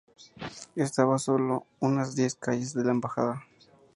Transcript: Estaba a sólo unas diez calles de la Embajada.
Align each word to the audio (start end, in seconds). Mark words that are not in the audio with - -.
Estaba 0.75 1.13
a 1.17 1.19
sólo 1.19 1.67
unas 1.79 2.15
diez 2.15 2.33
calles 2.33 2.73
de 2.73 2.83
la 2.83 2.89
Embajada. 2.89 3.43